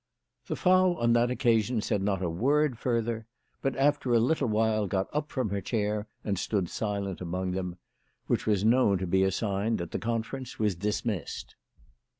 [0.47, 3.27] The Frau on that occasion said not a word further,
[3.61, 7.77] but after a little while got up from her chair and stood silent among them;
[8.25, 11.53] which was known to be a sign that the conference was dismissed.